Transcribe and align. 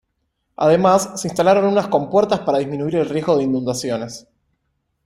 Además, 0.55 1.11
se 1.21 1.27
instalaron 1.27 1.63
unas 1.65 1.87
compuertas 1.87 2.39
para 2.39 2.57
disminuir 2.57 2.95
el 2.95 3.07
riesgo 3.07 3.37
de 3.37 3.43
inundaciones. 3.43 4.27